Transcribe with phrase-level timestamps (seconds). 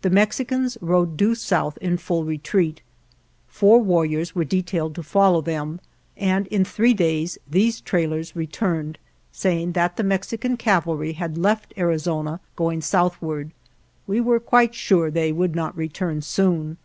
[0.00, 2.76] The Mexicans rode due south in full retreat.
[2.76, 5.80] 58 UNDER DIFFICULTIES Four warriors were detailed to follow them,
[6.16, 8.96] and in three days these trailers returned,
[9.30, 13.50] say ing that the Mexican cavalry had left Ari zona, going southward.
[14.06, 16.78] We were quite sure they would not return soon.